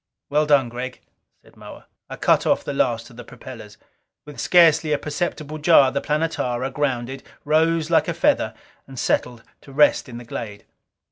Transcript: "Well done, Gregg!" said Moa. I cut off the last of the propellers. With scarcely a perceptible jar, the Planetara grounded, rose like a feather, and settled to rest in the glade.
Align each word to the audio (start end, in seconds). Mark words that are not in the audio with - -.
"Well 0.31 0.47
done, 0.47 0.67
Gregg!" 0.69 0.99
said 1.43 1.55
Moa. 1.55 1.85
I 2.09 2.15
cut 2.15 2.47
off 2.47 2.63
the 2.63 2.73
last 2.73 3.11
of 3.11 3.17
the 3.17 3.23
propellers. 3.23 3.77
With 4.25 4.39
scarcely 4.39 4.93
a 4.93 4.97
perceptible 4.97 5.59
jar, 5.59 5.91
the 5.91 6.01
Planetara 6.01 6.71
grounded, 6.71 7.21
rose 7.45 7.91
like 7.91 8.07
a 8.07 8.15
feather, 8.15 8.55
and 8.87 8.97
settled 8.97 9.43
to 9.61 9.71
rest 9.71 10.09
in 10.09 10.17
the 10.17 10.25
glade. 10.25 10.65